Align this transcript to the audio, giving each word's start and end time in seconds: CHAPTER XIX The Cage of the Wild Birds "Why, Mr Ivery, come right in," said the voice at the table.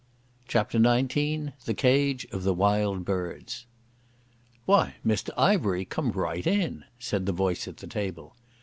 CHAPTER 0.47 0.79
XIX 0.79 1.51
The 1.65 1.75
Cage 1.75 2.25
of 2.31 2.41
the 2.41 2.55
Wild 2.55 3.05
Birds 3.05 3.67
"Why, 4.65 4.95
Mr 5.05 5.29
Ivery, 5.37 5.85
come 5.85 6.11
right 6.13 6.47
in," 6.47 6.85
said 6.97 7.27
the 7.27 7.31
voice 7.31 7.67
at 7.67 7.77
the 7.77 7.85
table. 7.85 8.35